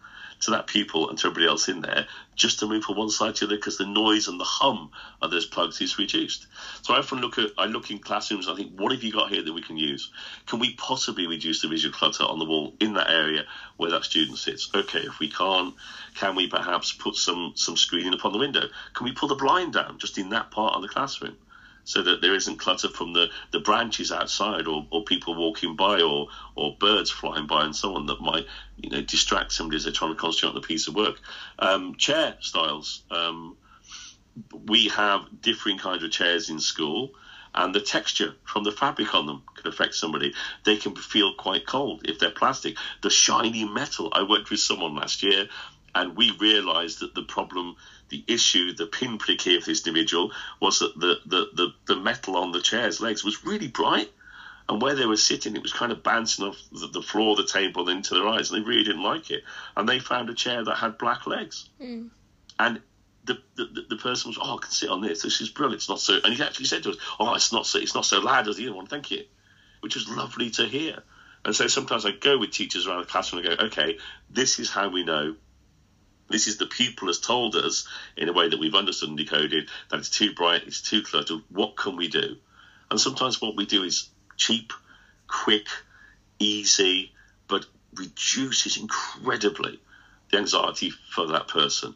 [0.44, 3.35] to that pupil and to everybody else in there just to move from one side
[3.37, 4.90] to the other because the noise and the hum
[5.22, 6.46] of those plugs is reduced.
[6.83, 9.12] So I often look at I look in classrooms and I think, what have you
[9.12, 10.11] got here that we can use?
[10.46, 13.44] Can we possibly reduce the visual clutter on the wall in that area
[13.76, 14.68] where that student sits?
[14.74, 15.74] Okay, if we can't,
[16.14, 18.68] can we perhaps put some some screening upon the window?
[18.94, 21.37] Can we pull the blind down just in that part of the classroom?
[21.84, 26.00] So that there isn't clutter from the, the branches outside or, or people walking by
[26.00, 29.84] or, or birds flying by and so on that might you know distract somebody as
[29.84, 31.20] they're trying to concentrate on the piece of work.
[31.58, 33.02] Um, chair styles.
[33.10, 33.56] Um,
[34.66, 37.12] we have differing kinds of chairs in school
[37.54, 40.34] and the texture from the fabric on them can affect somebody.
[40.64, 42.76] They can feel quite cold if they're plastic.
[43.02, 44.08] The shiny metal.
[44.12, 45.46] I worked with someone last year
[45.94, 47.76] and we realised that the problem
[48.08, 52.36] the issue, the pinprick here for this individual was that the, the, the, the metal
[52.36, 54.10] on the chair's legs was really bright.
[54.66, 57.46] And where they were sitting, it was kind of bouncing off the, the floor, the
[57.46, 58.50] table, into their eyes.
[58.50, 59.42] And they really didn't like it.
[59.76, 61.68] And they found a chair that had black legs.
[61.82, 62.08] Mm.
[62.58, 62.80] And
[63.24, 65.22] the, the, the person was, oh, I can sit on this.
[65.22, 65.80] This is brilliant.
[65.80, 66.18] It's not so.
[66.24, 67.78] And he actually said to us, oh, it's not so.
[67.78, 68.86] It's not so loud as the other one.
[68.86, 69.24] Thank you,
[69.80, 71.02] which was lovely to hear.
[71.44, 73.98] And so sometimes I go with teachers around the classroom and go, okay,
[74.30, 75.36] this is how we know
[76.28, 79.68] this is the pupil has told us in a way that we've understood and decoded
[79.90, 81.40] that it's too bright, it's too cluttered.
[81.50, 82.37] What can we do?
[82.90, 84.72] And sometimes what we do is cheap,
[85.26, 85.66] quick,
[86.38, 87.12] easy,
[87.48, 89.80] but reduces incredibly
[90.30, 91.94] the anxiety for that person.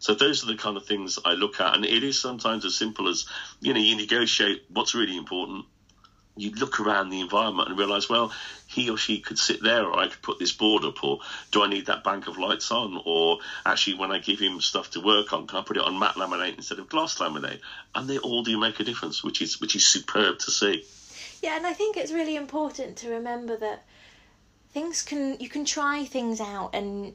[0.00, 2.76] So those are the kind of things I look at, and it is sometimes as
[2.76, 3.26] simple as
[3.60, 5.64] you know you negotiate what's really important
[6.40, 8.32] you look around the environment and realize, well,
[8.66, 11.20] he or she could sit there, or I could put this board up, or
[11.50, 13.00] do I need that bank of lights on?
[13.04, 15.98] Or actually, when I give him stuff to work on, can I put it on
[15.98, 17.60] matte laminate instead of glass laminate?
[17.94, 20.84] And they all do make a difference, which is which is superb to see.
[21.42, 23.84] Yeah, and I think it's really important to remember that
[24.70, 27.14] things can you can try things out, and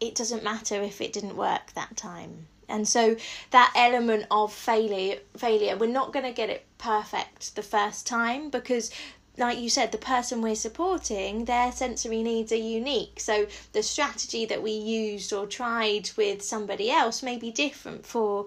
[0.00, 3.16] it doesn't matter if it didn't work that time and so
[3.50, 8.50] that element of failure failure we're not going to get it perfect the first time
[8.50, 8.90] because
[9.38, 13.20] like you said the person we're supporting their sensory needs are unique.
[13.20, 18.46] So the strategy that we used or tried with somebody else may be different for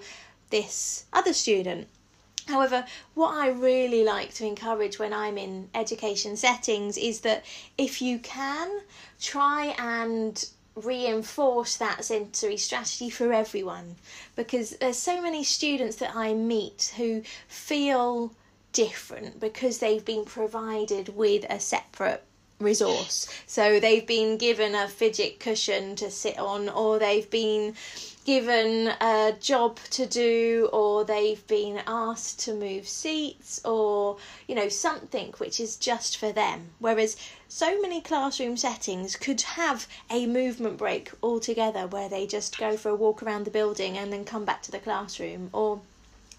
[0.50, 1.88] this other student.
[2.48, 7.46] However, what I really like to encourage when I'm in education settings is that
[7.78, 8.82] if you can,
[9.22, 10.50] try and
[10.82, 13.96] reinforce that sensory strategy for everyone
[14.36, 18.32] because there's so many students that I meet who feel
[18.72, 22.24] different because they've been provided with a separate
[22.60, 23.28] resource.
[23.48, 27.76] So they've been given a fidget cushion to sit on, or they've been
[28.26, 34.70] given a job to do or they've been asked to move seats or you know
[34.70, 36.70] something which is just for them.
[36.80, 42.78] Whereas so many classroom settings could have a movement break altogether where they just go
[42.78, 45.82] for a walk around the building and then come back to the classroom or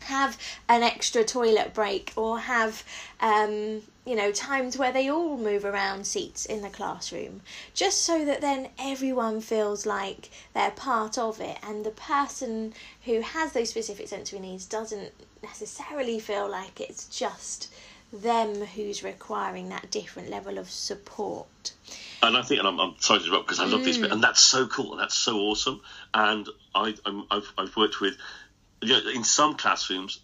[0.01, 0.39] have
[0.69, 2.85] an extra toilet break or have
[3.21, 7.41] um, you know times where they all move around seats in the classroom
[7.75, 13.21] just so that then everyone feels like they're part of it and the person who
[13.21, 15.13] has those specific sensory needs doesn't
[15.45, 17.73] necessarily feel like it's just
[18.13, 21.73] them who's requiring that different level of support
[22.21, 23.85] and I think, and I'm, I'm sorry to interrupt because I love mm.
[23.85, 25.81] this bit, and that's so cool and that's so awesome.
[26.13, 28.19] And I, i have worked with
[28.83, 30.21] you know, in some classrooms,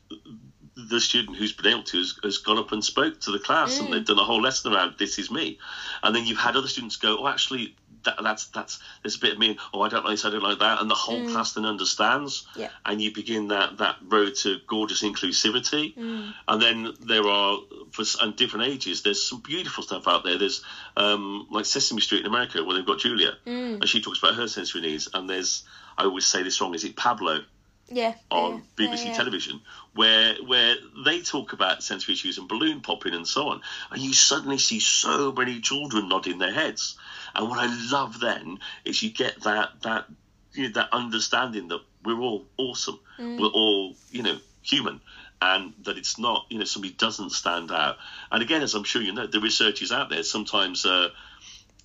[0.77, 3.79] the student who's been able to has, has gone up and spoke to the class,
[3.79, 3.85] mm.
[3.85, 5.59] and they've done a whole lesson around "This is me,"
[6.03, 9.33] and then you've had other students go, "Oh, actually." That, that's that's there's a bit
[9.33, 9.59] of me.
[9.75, 10.25] Oh, I don't like this.
[10.25, 11.33] I don't like that, and the whole mm.
[11.33, 12.47] class then understands.
[12.55, 12.69] Yeah.
[12.85, 15.97] And you begin that that road to gorgeous inclusivity.
[15.97, 16.33] Mm.
[16.47, 17.59] And then there are
[17.91, 19.03] for and different ages.
[19.03, 20.39] There's some beautiful stuff out there.
[20.39, 20.63] There's
[20.97, 23.81] um, like Sesame Street in America where they've got Julia, mm.
[23.81, 25.09] and she talks about her sensory needs.
[25.13, 25.65] And there's
[25.99, 26.77] I always say this wrong.
[26.77, 27.41] Is it Pablo?
[27.89, 29.61] yeah, on yeah, BBC yeah, television,
[29.97, 34.13] where where they talk about sensory issues and balloon popping and so on, and you
[34.13, 36.97] suddenly see so many children nodding their heads.
[37.35, 40.07] And what I love then is you get that that
[40.53, 43.41] you know, that understanding that we're all awesome, mm.
[43.41, 45.01] we're all you know human,
[45.41, 47.97] and that it's not you know somebody doesn't stand out.
[48.31, 50.23] And again, as I'm sure you know, the research is out there.
[50.23, 50.87] Sometimes.
[50.87, 51.09] Uh,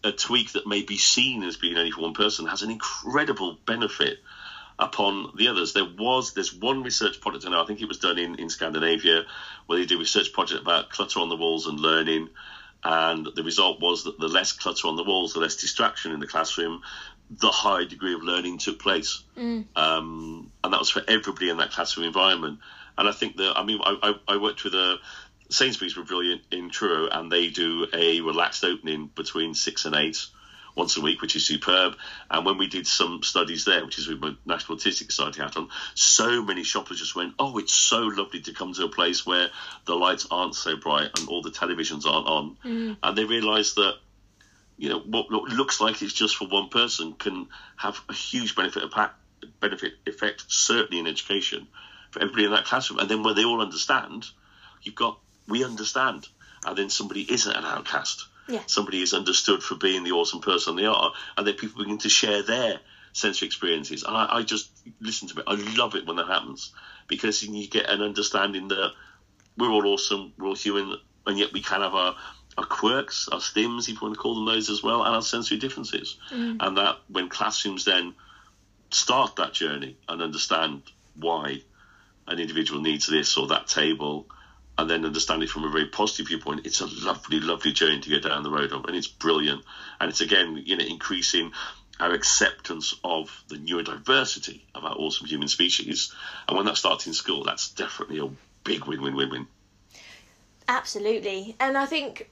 [0.04, 3.60] a tweak that may be seen as being only for one person has an incredible
[3.68, 4.18] benefit
[4.82, 5.74] upon the others.
[5.74, 8.50] There was this one research project I know, I think it was done in, in
[8.50, 9.24] Scandinavia,
[9.68, 12.30] where they did a research project about clutter on the walls and learning.
[12.84, 16.20] And the result was that the less clutter on the walls, the less distraction in
[16.20, 16.82] the classroom,
[17.30, 19.24] the higher degree of learning took place.
[19.38, 19.66] Mm.
[19.76, 22.60] Um, and that was for everybody in that classroom environment.
[22.98, 24.98] And I think that, I mean, I, I, I worked with a,
[25.50, 30.26] Sainsbury's were brilliant in Truro, and they do a relaxed opening between six and eight
[30.76, 31.96] once a week, which is superb.
[32.30, 35.58] And when we did some studies there, which is with my National Autistic Society hat
[35.58, 39.26] on, so many shoppers just went, "Oh, it's so lovely to come to a place
[39.26, 39.50] where
[39.86, 42.98] the lights aren't so bright and all the televisions aren't on," mm.
[43.02, 43.96] and they realised that.
[44.78, 48.56] You know what, what looks like it's just for one person can have a huge
[48.56, 49.14] benefit impact,
[49.60, 51.68] benefit effect, certainly in education,
[52.10, 52.98] for everybody in that classroom.
[52.98, 54.26] And then when they all understand,
[54.82, 56.28] you've got we understand,
[56.66, 58.62] and then somebody isn't an outcast yeah.
[58.68, 62.10] somebody is understood for being the awesome person they are, and then people begin to
[62.10, 62.80] share their
[63.14, 64.04] sensory experiences.
[64.04, 65.46] And I, I just listen to it.
[65.48, 66.72] I love it when that happens
[67.08, 68.92] because you get an understanding that
[69.58, 72.16] we're all awesome, we're all human, and yet we can have our,
[72.58, 75.22] our quirks, our stims, if you want to call them those as well, and our
[75.22, 76.18] sensory differences.
[76.32, 76.58] Mm.
[76.60, 78.16] And that when classrooms then
[78.92, 80.84] start that journey and understand
[81.16, 81.62] why
[82.28, 84.28] an individual needs this or that table
[84.82, 88.10] and then understand it from a very positive viewpoint, it's a lovely, lovely journey to
[88.10, 89.64] get down the road of, and it's brilliant.
[90.00, 91.52] And it's again, you know, increasing
[92.00, 96.12] our acceptance of the neurodiversity of our awesome human species.
[96.48, 98.30] And when that starts in school, that's definitely a
[98.64, 99.48] big win, win, win, win.
[100.68, 102.30] Absolutely, and I think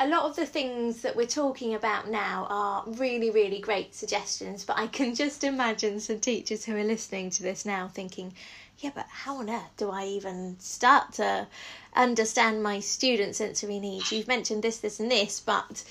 [0.00, 4.64] a lot of the things that we're talking about now are really, really great suggestions,
[4.64, 8.32] but I can just imagine some teachers who are listening to this now thinking,
[8.78, 11.48] yeah, but how on earth do I even start to
[11.94, 14.12] understand my student sensory needs?
[14.12, 15.82] You've mentioned this, this, and this, but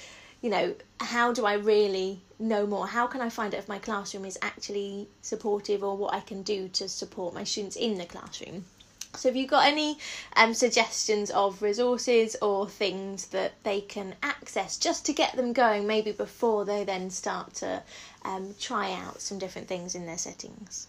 [0.42, 2.88] you know, how do I really know more?
[2.88, 6.44] How can I find out if my classroom is actually supportive or what I can
[6.44, 8.64] do to support my students in the classroom?
[9.18, 9.98] So, have you got any
[10.36, 15.88] um, suggestions of resources or things that they can access just to get them going,
[15.88, 17.82] maybe before they then start to
[18.24, 20.88] um, try out some different things in their settings?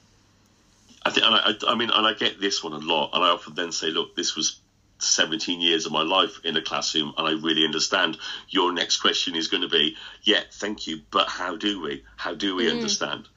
[1.04, 3.28] I think, and I, I mean, and I get this one a lot, and I
[3.28, 4.60] often then say, look, this was
[5.00, 9.36] 17 years of my life in a classroom and I really understand your next question
[9.36, 12.72] is going to be yeah thank you but how do we how do we mm.
[12.72, 13.28] understand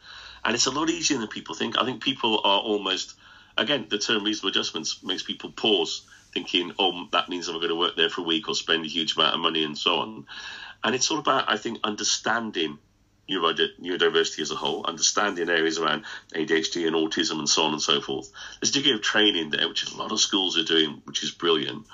[0.43, 3.13] and it's a lot easier than people think I think people are almost
[3.62, 7.76] again the term reasonable adjustments makes people pause thinking oh that means I'm going to
[7.76, 10.26] work there for a week or spend a huge amount of money and so on
[10.84, 12.78] and it's all about I think understanding
[13.32, 18.02] neurodiversity as a whole, understanding areas around ADHD and autism and so on and so
[18.02, 18.32] forth.
[18.60, 21.32] There's a degree of training there, which a lot of schools are doing, which is
[21.32, 21.86] brilliant.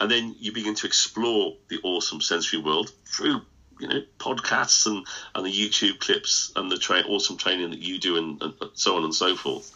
[0.00, 3.42] And then you begin to explore the awesome sensory world through
[3.80, 7.98] you know podcasts and, and the YouTube clips and the tra- awesome training that you
[7.98, 9.72] do and, and, so on and so forth.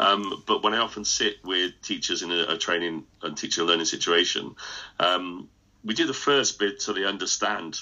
[0.00, 3.86] Um, but when I often sit with teachers in a, a training and teacher learning
[3.86, 4.54] situation,
[4.98, 5.48] um,
[5.84, 7.78] we do the first bit so they understand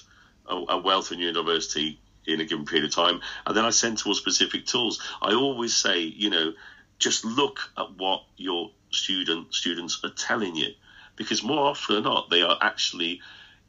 [0.48, 3.98] a, a wealth of neurodiversity in a given period of time, and then I send
[3.98, 5.00] towards specific tools.
[5.22, 6.52] I always say, you know,
[6.98, 10.68] just look at what your student students are telling you,
[11.16, 13.20] because more often than not, they are actually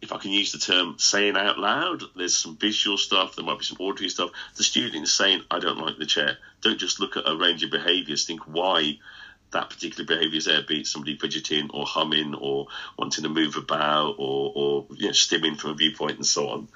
[0.02, 3.60] if I can use the term saying out loud, there's some visual stuff, there might
[3.60, 4.32] be some auditory stuff.
[4.56, 6.38] The student is saying, I don't like the chair.
[6.62, 8.97] Don't just look at a range of behaviours, think why
[9.52, 13.58] that particular behaviour is there, be it somebody fidgeting or humming or wanting to move
[13.58, 16.68] about or, or you know, stimming from a viewpoint and so on.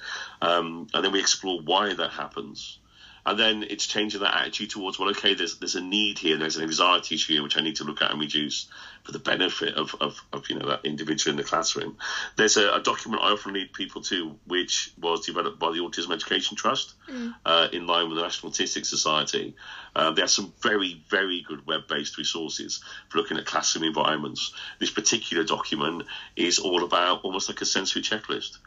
[0.41, 2.77] Um, and then we explore why that happens
[3.25, 6.41] and then it's changing that attitude towards well okay there's there's a need here and
[6.41, 8.67] there's an anxiety issue here which I need to look at and reduce
[9.03, 11.97] for the benefit of, of, of you know that individual in the classroom.
[12.35, 16.11] There's a, a, document I often lead people to which was developed by the Autism
[16.11, 17.33] Education Trust mm.
[17.45, 19.55] uh, in line with the National Autistic Society.
[19.95, 24.53] Uh, there are some very very good web-based resources for looking at classroom environments.
[24.79, 26.03] This particular document
[26.35, 28.57] is all about almost like a sensory checklist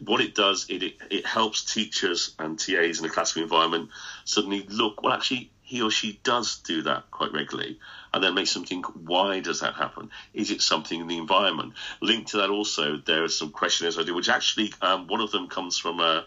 [0.00, 3.90] what it does, it, it, it helps teachers and TAs in a classroom environment
[4.24, 7.78] suddenly look, well, actually, he or she does do that quite regularly,
[8.12, 10.10] and then makes them think, why does that happen?
[10.34, 11.74] Is it something in the environment?
[12.00, 15.30] Linked to that, also, there are some questionnaires I do, which actually, um, one of
[15.30, 16.26] them comes from a,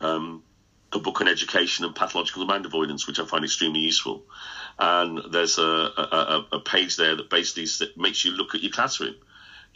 [0.00, 0.42] um,
[0.92, 4.24] a book on education and pathological demand avoidance, which I find extremely useful.
[4.78, 7.66] And there's a, a, a page there that basically
[7.96, 9.14] makes you look at your classroom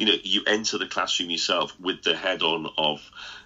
[0.01, 3.03] you know, you enter the classroom yourself with the head on of,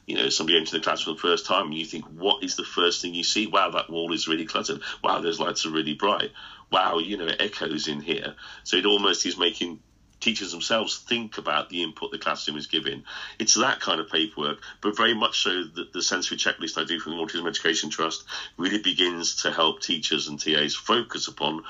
[0.07, 2.55] you know, somebody entering the classroom for the first time, and you think, what is
[2.55, 3.48] the first thing you see?
[3.48, 4.80] Wow, that wall is really cluttered.
[5.02, 6.30] Wow, those lights are really bright.
[6.70, 8.36] Wow, you know, it echoes in here.
[8.62, 9.80] So it almost is making
[10.20, 13.02] teachers themselves think about the input the classroom is giving.
[13.40, 17.00] It's that kind of paperwork, but very much so that the sensory checklist I do
[17.00, 18.22] from the Autism Education Trust
[18.57, 21.64] really begins to help teachers and TAs focus upon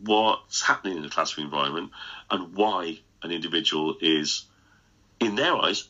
[0.00, 1.90] what's happening in the classroom environment
[2.30, 4.44] and why an individual is,
[5.20, 5.88] in their eyes,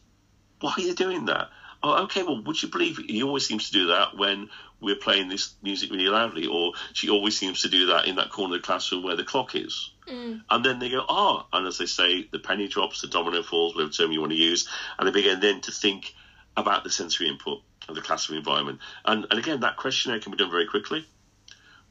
[0.60, 1.48] why are you doing that?
[1.82, 4.48] Oh, okay, well, would you believe he always seems to do that when
[4.80, 8.30] we're playing this music really loudly, or she always seems to do that in that
[8.30, 9.90] corner of the classroom where the clock is.
[10.08, 10.42] Mm.
[10.48, 13.42] And then they go, ah, oh, and as they say, the penny drops, the domino
[13.42, 14.68] falls, whatever term you want to use,
[14.98, 16.14] and they begin then to think
[16.56, 18.78] about the sensory input of the classroom environment.
[19.04, 21.06] And, and again, that questionnaire can be done very quickly.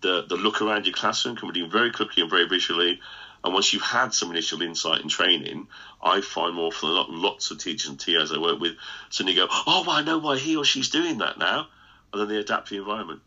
[0.01, 2.99] The, the look around your classroom can be done very quickly and very visually.
[3.43, 5.67] And once you've had some initial insight and training,
[6.01, 8.73] I find more often than not, lots of teachers and TAs I work with
[9.09, 11.67] suddenly go, oh, well, I know why he or she's doing that now.
[12.13, 13.21] And then they adapt to the environment.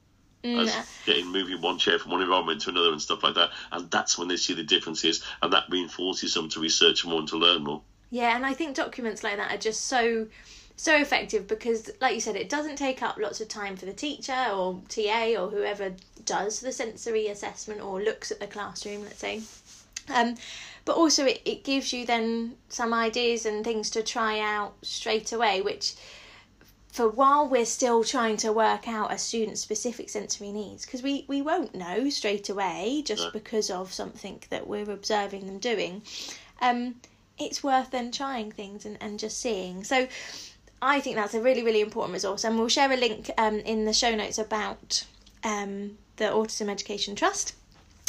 [0.44, 0.66] Mm.
[0.66, 3.50] As getting moving one chair from one environment to another and stuff like that.
[3.72, 7.28] And that's when they see the differences and that reinforces them to research more and
[7.28, 7.82] to learn more.
[8.10, 10.28] Yeah, and I think documents like that are just so
[10.76, 13.92] so effective because like you said it doesn't take up lots of time for the
[13.92, 15.92] teacher or TA or whoever
[16.24, 19.40] does the sensory assessment or looks at the classroom let's say
[20.08, 20.34] um,
[20.84, 25.32] but also it, it gives you then some ideas and things to try out straight
[25.32, 25.94] away, which
[26.92, 31.24] for while we're still trying to work out a student's specific sensory needs, because we,
[31.26, 36.02] we won't know straight away just because of something that we're observing them doing,
[36.60, 36.94] um,
[37.36, 39.82] it's worth then trying things and, and just seeing.
[39.82, 40.06] So
[40.80, 43.86] I think that's a really, really important resource, and we'll share a link um, in
[43.86, 45.04] the show notes about
[45.42, 47.54] um, the Autism Education Trust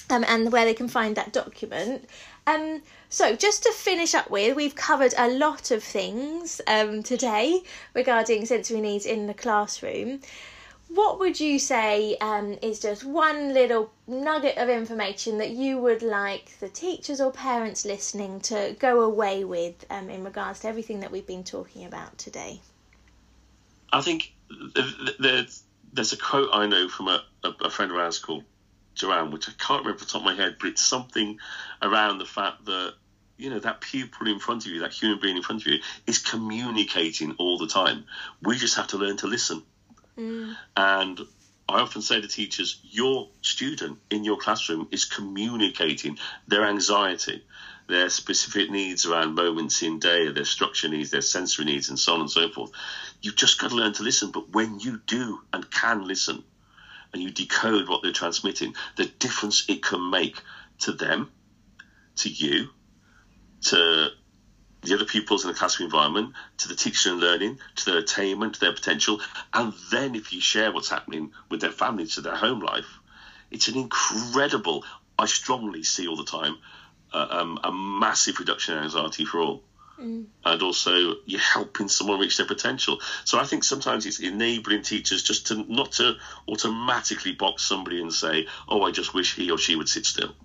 [0.10, 2.10] um, and where they can find that document.
[2.48, 7.62] Um, so, just to finish up with, we've covered a lot of things um, today
[7.94, 10.22] regarding sensory needs in the classroom.
[10.90, 16.04] What would you say um, is just one little nugget of information that you would
[16.04, 21.00] like the teachers or parents listening to go away with um, in regards to everything
[21.00, 22.62] that we've been talking about today?
[23.92, 24.34] I think
[25.20, 28.44] there's, there's a quote I know from a, a friend of ours called
[28.96, 31.38] Joanne, which I can't remember off the top of my head, but it's something
[31.82, 32.94] around the fact that
[33.38, 35.80] you know that pupil in front of you, that human being in front of you,
[36.08, 38.06] is communicating all the time.
[38.42, 39.62] We just have to learn to listen.
[40.18, 40.56] Mm.
[40.78, 41.20] And
[41.68, 46.18] I often say to teachers, your student in your classroom is communicating
[46.48, 47.44] their anxiety,
[47.88, 52.14] their specific needs around moments in day, their structure needs, their sensory needs, and so
[52.14, 52.72] on and so forth.
[53.22, 54.32] You've just got to learn to listen.
[54.32, 56.44] But when you do and can listen,
[57.14, 60.42] and you decode what they're transmitting, the difference it can make
[60.80, 61.32] to them,
[62.18, 62.70] to you,
[63.62, 64.10] to
[64.82, 68.56] the other pupils in the classroom environment, to the teaching and learning, to their attainment,
[68.56, 69.20] to their potential,
[69.54, 73.00] and then if you share what's happening with their families, to their home life,
[73.52, 74.84] it's an incredible.
[75.18, 76.58] I strongly see all the time
[77.14, 79.62] uh, um, a massive reduction in anxiety for all.
[80.00, 80.26] Mm.
[80.44, 83.00] And also, you're helping someone reach their potential.
[83.24, 86.16] So I think sometimes it's enabling teachers just to not to
[86.48, 90.36] automatically box somebody and say, "Oh, I just wish he or she would sit still."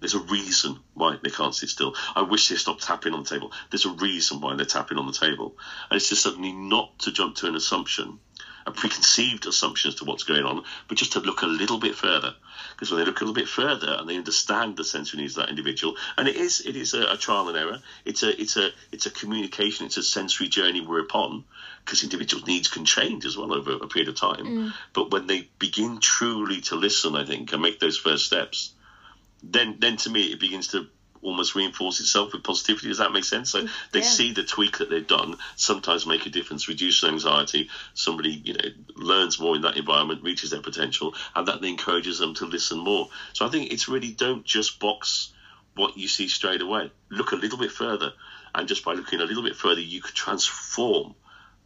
[0.00, 1.94] There's a reason why they can't sit still.
[2.14, 3.52] I wish they stopped tapping on the table.
[3.70, 5.56] There's a reason why they're tapping on the table.
[5.90, 8.18] And it's just suddenly not to jump to an assumption
[8.66, 11.94] a preconceived assumption as to what's going on, but just to look a little bit
[11.94, 12.34] further.
[12.72, 15.44] Because when they look a little bit further and they understand the sensory needs of
[15.44, 17.78] that individual, and it is it is a, a trial and error.
[18.04, 19.86] It's a it's a it's a communication.
[19.86, 21.44] It's a sensory journey we're upon.
[21.84, 24.46] Because individuals' needs can change as well over a period of time.
[24.46, 24.72] Mm.
[24.92, 28.74] But when they begin truly to listen, I think, and make those first steps,
[29.42, 30.86] then then to me it begins to
[31.22, 32.88] almost reinforce itself with positivity.
[32.88, 33.50] Does that make sense?
[33.50, 34.04] So they Yeah.
[34.04, 37.68] see the tweak that they've done sometimes make a difference, reduce anxiety.
[37.94, 42.18] Somebody, you know, learns more in that environment, reaches their potential, and that then encourages
[42.18, 43.08] them to listen more.
[43.34, 45.28] So I think it's really don't just box
[45.74, 46.90] what you see straight away.
[47.10, 48.12] Look a little bit further,
[48.54, 51.14] and just by looking a little bit further, you could transform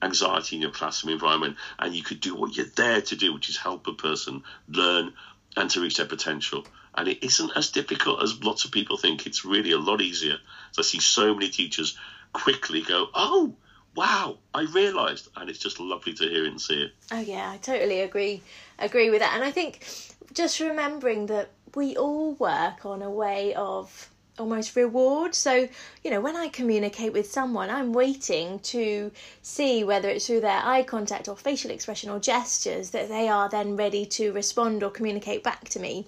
[0.02, 3.48] anxiety in your classroom environment, and you could do what you're there to do, which
[3.48, 5.12] is help a person learn
[5.56, 6.66] and to reach their potential.
[6.96, 9.26] And it isn't as difficult as lots of people think.
[9.26, 10.38] It's really a lot easier.
[10.72, 11.96] So I see so many teachers
[12.32, 13.54] quickly go, "Oh,
[13.94, 16.92] wow, I realised," and it's just lovely to hear and see it.
[17.10, 18.42] Oh yeah, I totally agree
[18.78, 19.34] agree with that.
[19.34, 19.86] And I think
[20.32, 25.34] just remembering that we all work on a way of almost reward.
[25.34, 25.68] So,
[26.02, 30.60] you know, when I communicate with someone, I'm waiting to see whether it's through their
[30.64, 34.90] eye contact or facial expression or gestures that they are then ready to respond or
[34.90, 36.06] communicate back to me.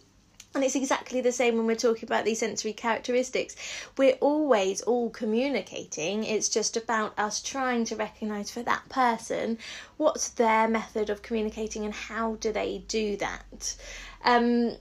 [0.56, 3.54] And it's exactly the same when we're talking about these sensory characteristics.
[3.98, 6.24] We're always all communicating.
[6.24, 9.58] It's just about us trying to recognise for that person
[9.98, 13.76] what's their method of communicating and how do they do that.
[14.24, 14.78] Um,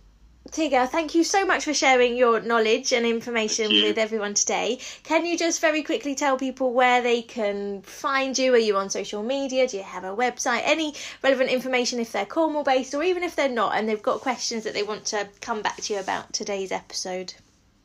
[0.52, 4.80] Tigger, thank you so much for sharing your knowledge and information with everyone today.
[5.04, 8.54] Can you just very quickly tell people where they can find you?
[8.54, 9.68] Are you on social media?
[9.68, 10.62] Do you have a website?
[10.64, 10.94] Any
[11.24, 14.64] relevant information if they're Cornwall based or even if they're not and they've got questions
[14.66, 17.34] that they want to come back to you about today's episode?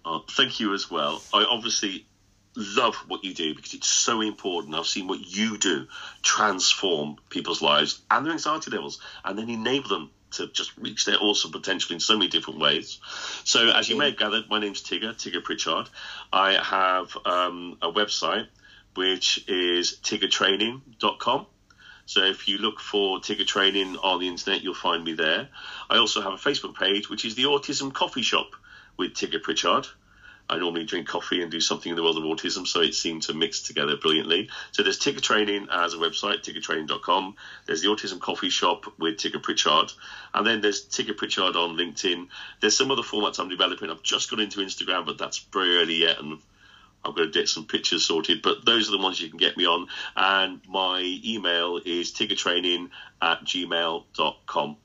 [0.04, 1.22] Oh, thank you as well.
[1.32, 2.06] I obviously
[2.56, 4.74] love what you do because it's so important.
[4.74, 5.86] I've seen what you do
[6.22, 11.16] transform people's lives and their anxiety levels and then enable them to just reach their
[11.20, 12.99] awesome potential in so many different ways.
[13.45, 15.89] So, as you may have gathered, my name's Tigger, Tigger Pritchard.
[16.33, 18.47] I have um, a website
[18.95, 21.47] which is tiggertraining.com.
[22.07, 25.49] So if you look for Tigger Training on the internet, you'll find me there.
[25.89, 28.51] I also have a Facebook page, which is the Autism Coffee Shop
[28.97, 29.87] with Tigger Pritchard.
[30.51, 33.22] I normally drink coffee and do something in the world of autism, so it seemed
[33.22, 34.51] to mix together brilliantly.
[34.72, 37.36] So there's Tigger Training as a website, tiggertraining.com.
[37.66, 39.92] There's the Autism Coffee Shop with Tigger Pritchard.
[40.34, 42.26] And then there's Tigger Pritchard on LinkedIn.
[42.61, 43.90] There's some other formats I'm developing.
[43.90, 46.40] I've just got into Instagram, but that's very early yet, and
[47.05, 49.57] I've got to get some pictures sorted, but those are the ones you can get
[49.57, 49.86] me on.
[50.16, 52.90] And my email is tiggertraining
[53.22, 54.76] at gmail.com.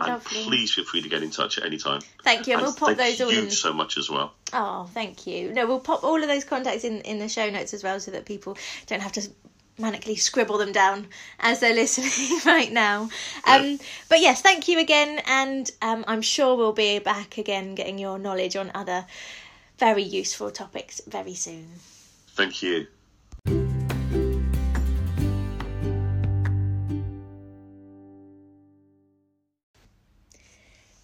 [0.00, 2.00] And please feel free to get in touch at any time.
[2.24, 3.34] Thank you, and we'll pop thank those all in.
[3.34, 4.32] Thank you so much as well.
[4.52, 5.52] Oh, thank you.
[5.52, 8.10] No, we'll pop all of those contacts in in the show notes as well, so
[8.10, 9.28] that people don't have to
[9.78, 11.08] manically scribble them down
[11.40, 13.10] as they're listening right now.
[13.46, 13.78] Um,
[14.08, 18.18] but yes, thank you again, and um, I'm sure we'll be back again, getting your
[18.18, 19.06] knowledge on other
[19.78, 21.66] very useful topics very soon.
[22.28, 22.86] Thank you.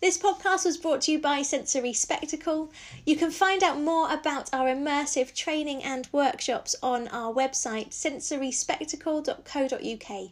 [0.08, 2.70] This podcast was brought to you by Sensory Spectacle.
[3.04, 10.30] You can find out more about our immersive training and workshops on our website sensoryspectacle.co.uk.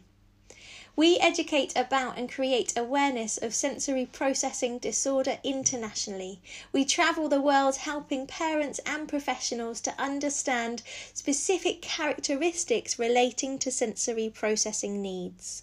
[0.95, 6.41] We educate about and create awareness of sensory processing disorder internationally.
[6.71, 10.81] We travel the world helping parents and professionals to understand
[11.13, 15.61] specific characteristics relating to sensory processing needs.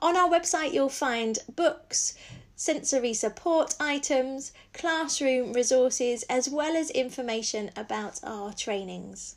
[0.00, 2.14] On our website, you'll find books,
[2.56, 9.36] sensory support items, classroom resources, as well as information about our trainings.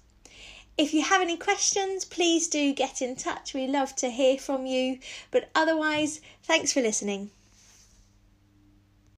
[0.77, 3.53] If you have any questions, please do get in touch.
[3.53, 4.99] We love to hear from you.
[5.31, 7.31] But otherwise, thanks for listening.